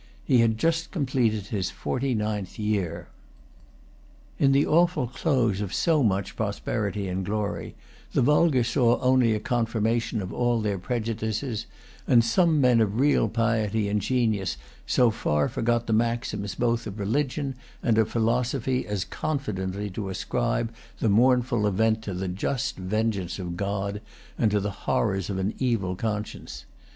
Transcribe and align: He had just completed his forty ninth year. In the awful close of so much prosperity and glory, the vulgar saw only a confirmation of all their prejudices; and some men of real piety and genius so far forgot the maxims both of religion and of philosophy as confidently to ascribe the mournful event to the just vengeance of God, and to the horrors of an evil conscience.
He 0.25 0.39
had 0.39 0.57
just 0.57 0.89
completed 0.89 1.45
his 1.45 1.69
forty 1.69 2.15
ninth 2.15 2.57
year. 2.57 3.09
In 4.39 4.51
the 4.51 4.65
awful 4.65 5.05
close 5.05 5.61
of 5.61 5.75
so 5.75 6.01
much 6.01 6.35
prosperity 6.35 7.07
and 7.07 7.23
glory, 7.23 7.75
the 8.13 8.23
vulgar 8.23 8.63
saw 8.63 8.99
only 8.99 9.35
a 9.35 9.39
confirmation 9.39 10.19
of 10.19 10.33
all 10.33 10.59
their 10.59 10.79
prejudices; 10.79 11.67
and 12.07 12.25
some 12.25 12.59
men 12.59 12.81
of 12.81 12.99
real 12.99 13.29
piety 13.29 13.87
and 13.89 14.01
genius 14.01 14.57
so 14.87 15.11
far 15.11 15.47
forgot 15.47 15.85
the 15.85 15.93
maxims 15.93 16.55
both 16.55 16.87
of 16.87 16.97
religion 16.99 17.53
and 17.83 17.99
of 17.99 18.09
philosophy 18.09 18.87
as 18.87 19.05
confidently 19.05 19.87
to 19.91 20.09
ascribe 20.09 20.73
the 20.97 21.09
mournful 21.09 21.67
event 21.67 22.01
to 22.01 22.15
the 22.15 22.27
just 22.27 22.75
vengeance 22.75 23.37
of 23.37 23.55
God, 23.55 24.01
and 24.35 24.49
to 24.49 24.59
the 24.59 24.71
horrors 24.71 25.29
of 25.29 25.37
an 25.37 25.53
evil 25.59 25.95
conscience. 25.95 26.65